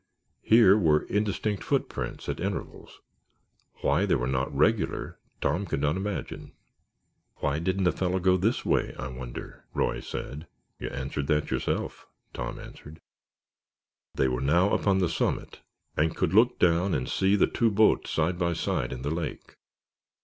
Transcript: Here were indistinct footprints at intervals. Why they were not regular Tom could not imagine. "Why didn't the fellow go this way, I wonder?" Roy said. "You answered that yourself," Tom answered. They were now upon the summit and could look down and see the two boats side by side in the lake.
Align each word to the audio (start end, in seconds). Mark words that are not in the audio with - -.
Here 0.41 0.75
were 0.75 1.03
indistinct 1.03 1.63
footprints 1.63 2.27
at 2.27 2.39
intervals. 2.39 3.01
Why 3.81 4.07
they 4.07 4.15
were 4.15 4.25
not 4.25 4.51
regular 4.51 5.19
Tom 5.41 5.67
could 5.67 5.79
not 5.81 5.95
imagine. 5.95 6.53
"Why 7.35 7.59
didn't 7.59 7.83
the 7.83 7.91
fellow 7.91 8.17
go 8.19 8.35
this 8.35 8.65
way, 8.65 8.95
I 8.97 9.09
wonder?" 9.09 9.65
Roy 9.75 9.99
said. 9.99 10.47
"You 10.79 10.89
answered 10.89 11.27
that 11.27 11.51
yourself," 11.51 12.07
Tom 12.33 12.57
answered. 12.57 12.99
They 14.15 14.27
were 14.27 14.41
now 14.41 14.73
upon 14.73 14.97
the 14.97 15.07
summit 15.07 15.61
and 15.95 16.15
could 16.15 16.33
look 16.33 16.57
down 16.57 16.95
and 16.95 17.07
see 17.07 17.35
the 17.35 17.45
two 17.45 17.69
boats 17.69 18.09
side 18.09 18.39
by 18.39 18.53
side 18.53 18.91
in 18.91 19.03
the 19.03 19.11
lake. 19.11 19.53